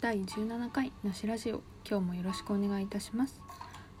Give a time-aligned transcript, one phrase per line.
[0.00, 3.38] 第17回なしラジオ今日もよろしくお願いいたします。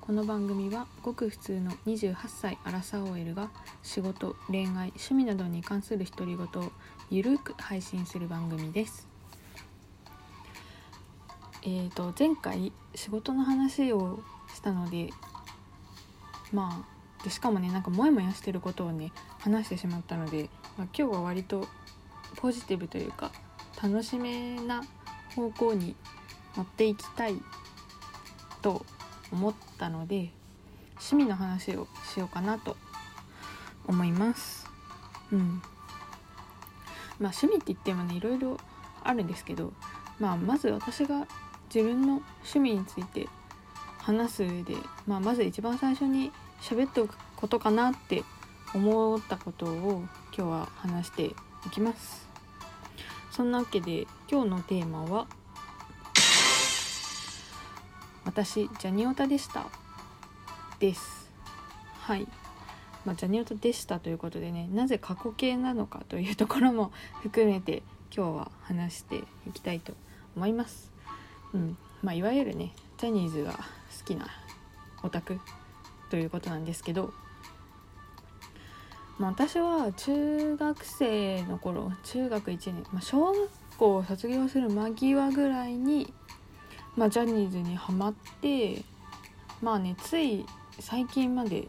[0.00, 3.50] この番組はごく普通の28歳アラサー OL が
[3.82, 6.72] 仕事恋愛趣味などに関する独り言を
[7.10, 9.08] ゆるく配信する番組です。
[11.64, 14.20] えーと前回仕事の話を
[14.54, 15.10] したので
[16.50, 16.82] ま
[17.20, 20.48] あでしかもねなんかモヤモヤしてることをね話してしまったので、
[20.78, 21.68] まあ、今日は割と
[22.36, 23.30] ポジティブというか
[23.82, 24.82] 楽しめな
[25.34, 25.94] 方向に
[26.56, 27.40] 持っていきたい
[28.62, 28.84] と
[29.32, 30.30] 思ったので
[30.96, 32.76] 趣味の話をしようかなと
[33.86, 34.66] 思います。
[35.32, 35.62] うん。
[37.18, 38.58] まあ趣味って言ってもねいろいろ
[39.02, 39.72] あるんですけど
[40.18, 41.26] まあまず私が
[41.72, 43.28] 自分の趣味について
[43.98, 44.74] 話す上で、
[45.06, 48.24] まあ、まず一番最初に喋っておくことかなって
[48.74, 50.04] 思ったことを
[50.36, 51.34] 今日は話してい
[51.70, 52.29] きます。
[53.40, 55.26] そんなわけで今日のテーマは
[58.26, 59.64] 私ジャニオタでした。
[60.78, 61.32] です。
[62.00, 62.28] はい。
[63.06, 66.92] まあ、ジャニオタでしたということでねなぜ過去形なのかというところも
[67.22, 67.82] 含めて
[68.14, 69.94] 今日は話していきたいと
[70.36, 70.92] 思います。
[71.54, 71.78] うん。
[72.02, 74.26] まあいわゆるねジャニーズが好きな
[75.02, 75.40] オタク
[76.10, 77.14] ということなんですけど
[79.20, 86.10] まあ、私は中学生の頃中学1年、まあ、小学校を卒業する間際ぐらいに、
[86.96, 88.82] まあ、ジャニーズにはまって
[89.60, 90.46] まあねつい
[90.78, 91.68] 最近まで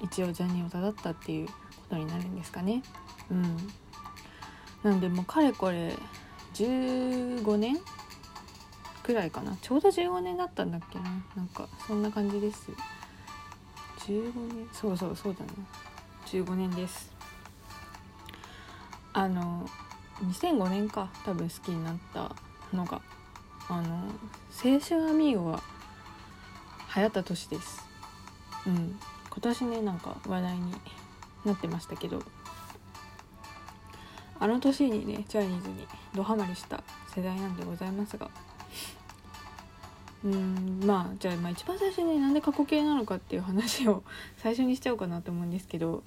[0.00, 1.52] 一応ジャニオタだったっていうこ
[1.90, 2.82] とになるんですかね。
[3.30, 3.56] うん。
[4.82, 5.96] なんでもうかれこれ
[6.54, 7.78] 15年
[9.04, 9.56] くらいかな。
[9.62, 11.04] ちょうど15年だったんだっけな。
[11.36, 12.70] なんかそんな感じです。
[14.00, 15.50] 15年そうそうそうだね。
[16.26, 17.10] 15年です。
[19.12, 19.68] あの
[20.24, 22.34] 2005年か多分好きになった
[22.74, 23.00] のが。
[23.68, 23.96] あの
[24.64, 25.60] 青春アミーゴが
[26.94, 27.84] 流行った年です。
[28.66, 28.98] うん。
[29.30, 30.74] 今年ねなんか話題に
[31.44, 32.22] なってましたけど。
[34.38, 36.82] あの年にねジャニーズにドハマりした
[37.14, 38.28] 世代なんでございますが。
[40.24, 44.02] うんまあじゃあまあ一番最初になんで過去形なのかっていう話を
[44.38, 46.02] 最初にしちゃおうかなと思うんですけど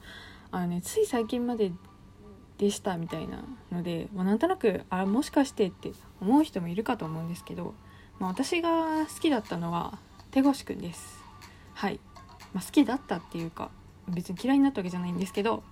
[0.52, 1.72] あのねつい最近まで
[2.58, 7.74] でしたみたいなので、まあ、なんとなくあもしかしてって思う人もいるかと思うんですけど、
[8.20, 9.98] まあ、私が好きだったのは
[10.32, 11.20] 手越くんです。
[11.74, 12.00] はい、
[12.54, 13.72] まあ、好きだったっていうか
[14.10, 15.64] 別に嫌いになったわけじゃないんですけど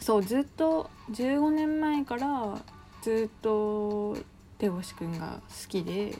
[0.00, 2.58] そうずっと15年前から
[3.02, 4.16] ずっと
[4.60, 6.14] 手越くんが好きで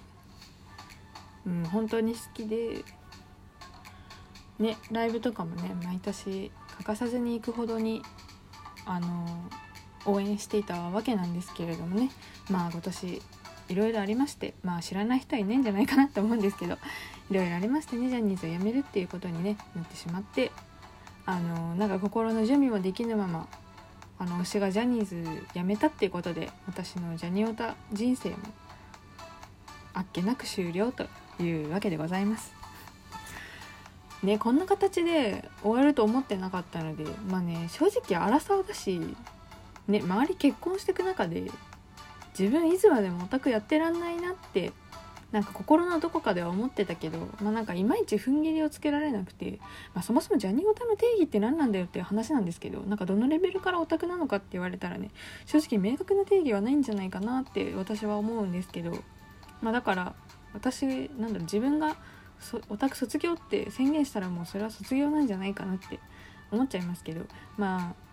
[1.46, 2.84] うん本当に好きで
[4.58, 8.02] ねライブとかもね毎年欠かさずに行くほどに
[8.86, 9.26] あの
[10.06, 12.10] 応援していたわけなんですけれどもね
[12.50, 13.22] まあ今年
[13.68, 16.78] いろいろありましてまあ知らない人はいないんじゃないかなと思うんですけど
[17.30, 20.50] いろいろありましてねジャニーズを辞めるっていうことに、ね、なってしまって
[21.26, 23.46] あのなんか心の準備もできぬまま
[24.20, 28.36] あの推しがジャニーズ辞めたっていうことで私のジャニオタ人生も
[29.94, 31.06] あっけなく終了と
[31.42, 32.52] いうわけでございます。
[34.22, 39.00] ねこんな形で終わると思ってなかったのでまあね正直荒沢だし、
[39.88, 41.50] ね、周り結婚していく中で
[42.38, 44.72] 自分いつまでもオタクやってらんないなって
[45.32, 49.60] なんか心のどこかでは思ってたけど、まあ、なんかいまいち踏ん切りをつけられなくて、
[49.94, 55.10] まあ、そもそもジャニオタの定義って何なんだよっていう話なんですけどなんかどのレベルからオタクなのかって言われたらね
[55.46, 58.92] 正直明確な定義はないんじゃないかなって私は思うんですけど、
[59.62, 60.14] まあ、だから
[60.52, 61.96] 私なんだろう自分が
[62.68, 66.00] オタク卒業って宣言したらもうそれは卒業なんじゃないかなって
[66.50, 67.22] 思っちゃいますけど
[67.56, 68.10] まあ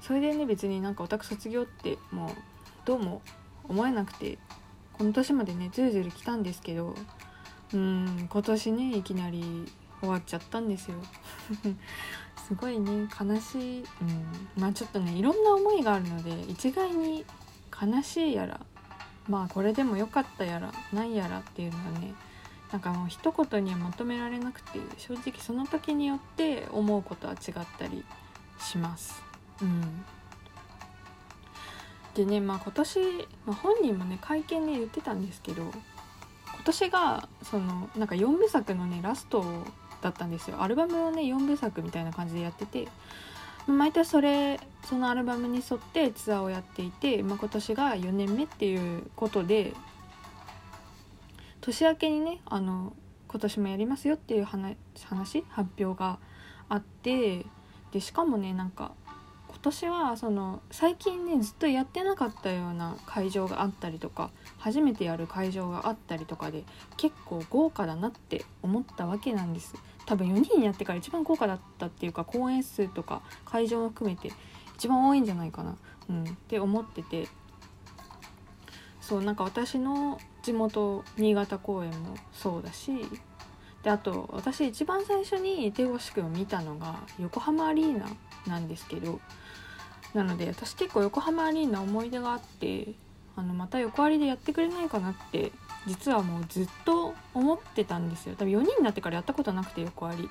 [0.00, 2.30] それでね別になんかオタク卒業ってもう
[2.84, 3.22] どうも
[3.68, 4.38] 思えなくて
[4.96, 6.94] この年までねずるずる来たんですけど
[7.74, 9.70] うん今年ねいきなり
[10.00, 10.96] 終わっちゃったんですよ。
[12.46, 17.24] すごいね悲しい、うん、まあちょっとねいろんな思いがあるので一概に
[17.82, 18.60] 悲しいやら
[19.28, 22.14] まあこれでもよかったやらないやらっていうのはね
[22.70, 28.04] なんかもう一言にはまとめられなくて正直その時によって思うことは違ったり
[28.60, 29.22] します。
[29.60, 30.04] うん。
[32.16, 33.00] でねまあ今年、
[33.44, 35.72] まあ、本人もね会見で言ってたんですけど今
[36.64, 39.44] 年がそのなんか4部作のねラスト
[40.00, 40.62] だったんですよ。
[40.62, 42.88] アルバムをね4部作みたいな感じでやってて
[43.66, 49.74] 毎年それそのアルバムに沿ってツアーをやっていて、まあ、今年が4年目っていうことで
[51.60, 52.94] 年明けにねあの
[53.28, 54.76] 今年もやりますよっていう話
[55.48, 56.18] 発表が
[56.68, 57.44] あって
[57.90, 58.92] でしかもねなんか
[59.48, 66.64] 今年はその最近ねずっとやってなかったような会場があったりとか初めてやる会場があったりとかで
[66.96, 69.74] 結構豪華だなって思ったわけなんです。
[70.06, 74.30] 多分4人やってから一番豪華だったっていうか公演数とか会場も含めて
[74.76, 75.76] 一番多いんじゃないかな、
[76.08, 77.28] うん、って思ってて。
[79.00, 82.90] そうなんか私の地元新潟公演もそうだし。
[83.84, 88.06] であと私一番最初に手越くんを見たのが横浜アリーナ
[88.48, 89.20] なんですけど
[90.14, 92.94] なので私結構横浜アリーナ思い出があって
[93.36, 95.52] あのまた横ありでやってくれないかなって
[95.86, 98.34] 実はもうずっと思ってたんですよ。
[98.36, 100.30] 多分4人になってからやったことなくて横あり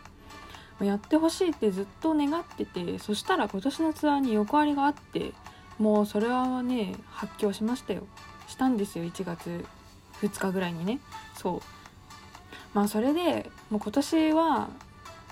[0.81, 5.33] やってほしいってずっと願っててそしたら今年のツアーに横ありがあって
[5.79, 8.03] もうそれはね発狂しましたよ。
[8.47, 9.65] したんですよ1月
[10.21, 10.99] 2日ぐらいにね。
[11.37, 11.61] そう。
[12.73, 14.69] まあそれでもう今年は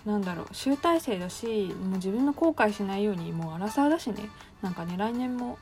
[0.05, 4.29] なんだろう集大成だしもう自分の後悔しないようにもう荒沢だしね
[4.61, 5.57] なんかね来年も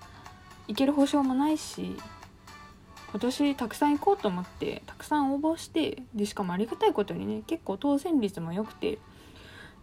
[0.68, 1.96] 行ける保証もないし
[3.12, 9.00] 今年たくさん行こうと思ってたくさん応募してでしかもありがたいことにね結構当選率も良くて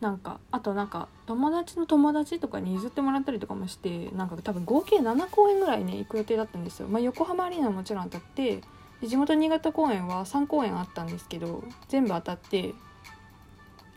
[0.01, 6.89] なんかあとなんか友達の友達とかに譲ってもらったりとかもしてなんか多分合計7公演ぐらいね行く予定だったんですよ。
[6.89, 8.61] まあ、横浜アリーナもちろん当たって
[9.03, 12.75] 地元新潟公演は3公演あったんですけど全部当たって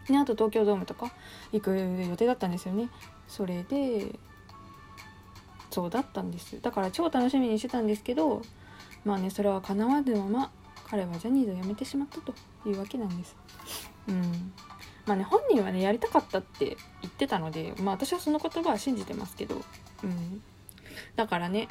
[0.09, 1.12] ね、あと東京ドームとか
[1.51, 2.89] 行く予定だったんですよね。
[3.27, 4.19] それで
[5.69, 6.62] そうだったんです。
[6.62, 8.42] だから超楽しみにしてたんですけど
[9.06, 10.51] まあねそれは叶わぬまま
[10.89, 12.33] 彼はジャニーズを辞めてしまったと
[12.68, 13.36] いうわけなんです。
[14.07, 14.53] うん。
[15.06, 19.62] まあね本人はねやりたかったって言ってたのでまあ私はその言葉は信じてますけど。
[20.04, 20.42] うん。
[21.15, 21.68] だからね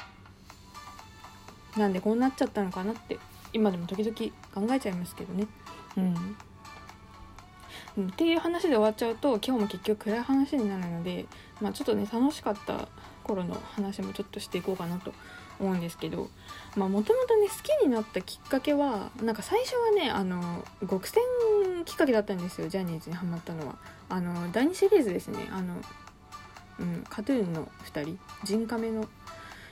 [1.77, 3.19] なんでこうなっちゃったのかなって
[3.53, 5.47] 今でも時々考えちゃいますけどね。
[5.97, 6.35] うん。
[7.97, 11.25] うん、っていう話で終わっちゃうと今日も結局暗い話になるので、
[11.59, 12.87] まあ、ちょっとね楽しかった
[13.23, 15.13] 頃の話もちょっとしていこうかなと
[15.59, 16.29] 思うんですけど
[16.75, 21.21] もともとね好きになったきっかけはなんか最初はねあの極戦
[21.85, 23.75] きっかけだったんですよジャニーズにハマったのは。
[24.09, 25.47] あの第2シリーズですね。
[25.51, 25.75] あの、
[26.79, 29.07] うん、カトゥーンの2人ジンカメの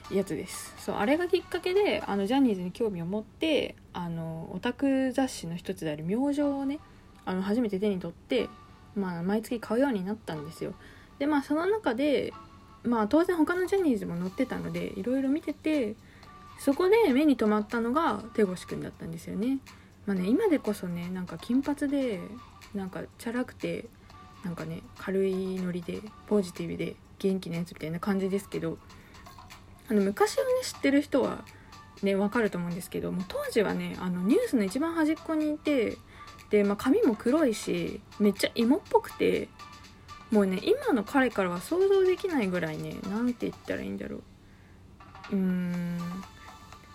[0.09, 0.73] やつです。
[0.77, 6.79] そうあれがきっかけであのジャニーズに興味を持ってあのオタク雑誌の一つである「明星」をね
[7.29, 8.49] あの初めて手に取って、
[8.95, 10.73] まあ、毎月買うようになったんですよ。
[11.19, 12.33] でまあその中で
[12.83, 15.95] まあ当然他のジャニーズも載ってたのでいろいろ見てて
[16.59, 19.59] そこで目に留まったのが手越くんだったんですよね。
[20.07, 22.19] まあね今でこそねなんか金髪で
[22.73, 23.85] なんかチャラくて
[24.43, 28.79] なんかね軽いノリでポジティブで元気なやつみたいな感じですけど
[29.89, 31.43] あの昔をね知ってる人は
[32.01, 35.97] ねわかると思うんですけども当時はねあのニュースの一番端っこにいて
[36.49, 39.49] で、まあ、髪も黒いしめっちゃ芋っぽくて
[40.31, 44.21] もうね今の彼からは想像できないぐらいね何て言ったらいいんだろう。
[45.31, 45.97] うーん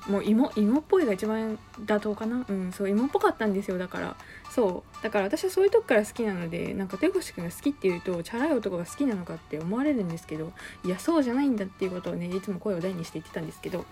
[0.06, 2.44] もう芋芋っぽいが一番妥当かな。
[2.48, 4.16] うんそう芋っぽかったんですよだから。
[4.50, 5.02] そう。
[5.02, 10.52] だから私はそういうとこから好きなのでなんか手越くんが好きっていうとチャラい男が好きなのかって思われるんですけど
[10.84, 13.84] いやそうじゃないんだっていうことをねいつも声を大にして言ってたんですけど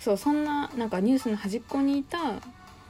[0.00, 2.18] そうそんななんかニュースの端っこにいた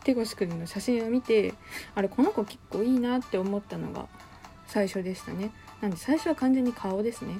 [0.09, 1.53] 手越くんの写真を見て
[1.95, 4.07] あれこの子結構いいなって思ったのが
[4.67, 5.51] 最初でしたね。
[5.83, 7.37] なんで最初は完全に顔ですね。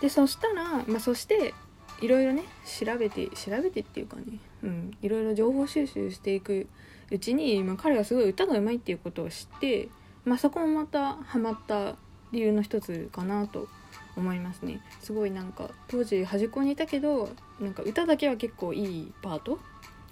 [0.00, 1.52] でそしたら、まあ、そして
[2.00, 4.24] いろいろね調べて調べてっていうかね
[4.62, 6.68] うんいろいろ情報収集していく
[7.10, 9.88] うちに、まあ、彼はすごい歌がうまいっていうことを知って、
[10.24, 11.96] まあ、そこもまたハマった
[12.32, 13.68] 理由の一つかなと
[14.16, 14.80] 思いますね。
[15.00, 19.58] すごいなんか当時端っこにいたけどなんか歌だけは結構いいパート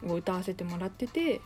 [0.05, 1.41] を歌わせてもらってて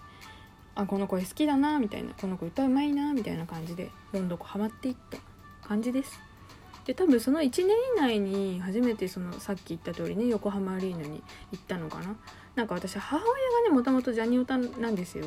[0.75, 5.19] あこの声好きだなみたいなこの子歌うまいなみたいな感じでどんどんハマっていった
[5.66, 6.19] 感じです。
[6.87, 12.16] で多分その1年以内に初めてそのさっき言った通りね横浜アリーナに行ったのかな。
[12.57, 15.26] なんか私母親がねもともとジャニオタなんですよ。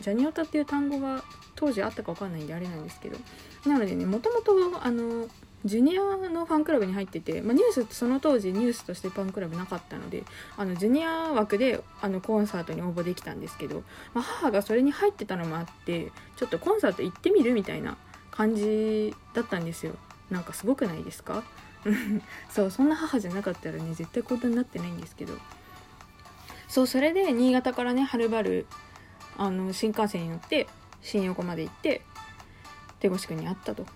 [0.00, 1.22] ジャニオタっていう単語が
[1.56, 3.18] 当時あったか分かんないんであれなんですけど。
[3.66, 4.52] なのでねもともと
[4.82, 5.28] あの
[5.64, 10.22] ジュニアのファンクラブに入ってて、まあ、ニュースってその当時ニュースとしてファンクラブなかったので
[10.56, 13.82] あのジュニア枠であのコンサートに応募できたんですけど、
[14.14, 17.96] まあ、母がそれに入ってたのもあってちょっとコンサート行ってみるみたいな
[18.30, 19.94] 感じだったんですよ。
[20.30, 21.42] なんかすごくないですか？
[22.50, 25.34] そうそんな母じゃなかったらね絶対こんなになってないんですけど。
[26.68, 28.66] そうそれで新潟からねはるばる
[29.38, 30.68] あの新幹線に乗って
[31.00, 32.02] 新横まで行って
[33.00, 33.86] 手越くんに会ったと。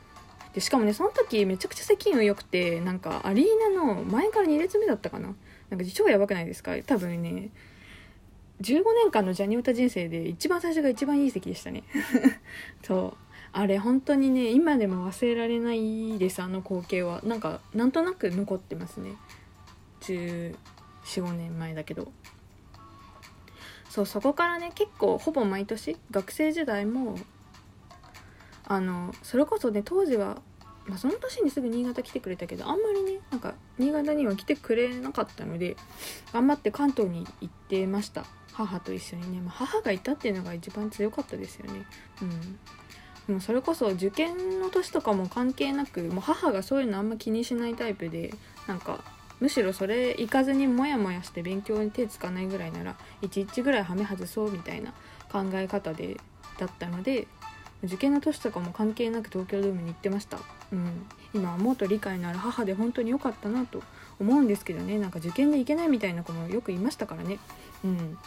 [0.55, 5.35] でしかもねその時めちゃくちゃ席運良くてなんかアリーナの前から2列目だったかな。
[5.71, 6.77] なんか超やばくないですか？
[6.87, 7.51] 多分ね
[8.61, 11.83] 15年間のジャニオタ人生で一番最初が一番いい席でしたね。
[12.85, 13.17] そう。
[13.55, 17.21] あれ本当にね今でも忘れられないですあの光景は。
[17.25, 19.15] なんかなんとなく残ってますね。
[20.03, 20.55] 1415
[21.33, 22.13] 年前だけど。
[23.89, 27.19] そうそこからね結構ほぼ毎年学生時代も
[28.73, 30.39] あのそれこそね当時は、
[30.87, 35.77] まあ、その年にすぐ新潟来てくれたけどあんまりねなんか新潟には来てくれなかったので
[36.33, 38.25] 頑張って関東に行ってました。
[38.55, 41.87] 母と一緒にね、まあ、母がいたっていうのが一番強かったですよね。
[42.21, 43.35] うん。
[43.35, 48.35] もうそれこそ受験の年とかも関係なくもう母がそういうのあんま気にしないタイプで
[48.67, 49.05] なんか
[49.41, 54.93] むしろそれ行かずにモヤモヤして勉強に手つかないぐらいなら11ぐらいはめ外そうみたいな
[55.31, 56.19] 考え方で
[56.59, 57.29] だったので
[57.85, 60.39] 受験の年とかも関係なく東京ドームに行ってました、
[60.73, 63.83] うん、今思うと理解のある母で本当に良かったなと
[64.21, 64.99] 思うんですけどね。
[64.99, 67.39] なんか受験で行けないみたいな子もよくいましたからね。
[67.85, 68.19] うん。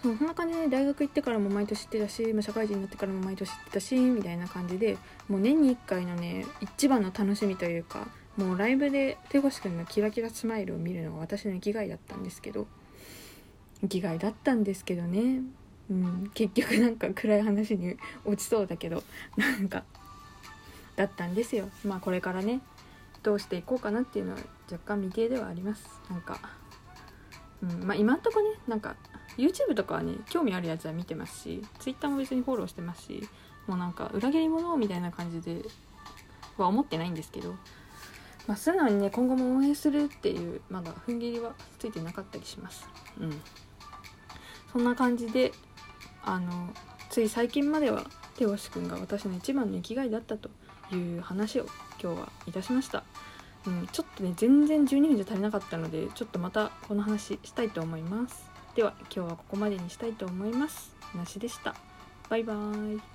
[0.00, 8.06] そうそんな感じで大学行ってからも毎年行ってたし、社会人になってからも毎年行ってたしみたいな感じでもう年に1回のね一番の楽しみというか
[8.36, 12.66] もうライブで手越くんのキラキラスマイルを見るのが私の生きがいだったんですけど。
[13.84, 15.42] 生きがいだったんですけどね。
[15.90, 19.02] うん、結局なんか暗い話に落ちそうだけど
[19.36, 19.84] なんか
[20.96, 21.68] だったんですよ。
[21.84, 22.60] まあこれからね
[23.22, 24.38] どうしていこうかなっていうのは
[24.70, 25.84] 若干未定ではあります。
[26.10, 26.38] なんか、
[27.62, 28.96] うん、まあ今んとこねなんか
[29.36, 33.28] YouTube とかはね興味あるやつは見てますし Twitter も別にフォローしてますし
[33.66, 35.62] もうなんか裏切り者みたいな感じで
[36.56, 37.54] は思ってないんですけど
[38.46, 42.88] まあ素直にね今後も応援するっていうまだ踏ん切りはついてなかったりします。
[43.20, 43.40] うん。
[44.72, 45.52] そんな感じで
[46.24, 46.70] あの
[47.10, 48.04] つい最近までは
[48.36, 50.50] 手押し君が私の一番の生きがいだったと
[50.92, 51.66] いう話を
[52.02, 53.04] 今日はいたしました、
[53.66, 58.54] うん、ちょっとね全然12分じゃ足りなかったのでちょっとまたこの話したいと思います。
[58.74, 60.96] では今日はここまでにしたいと思います。
[61.14, 61.74] なしでした。
[62.28, 63.13] バイバーイ。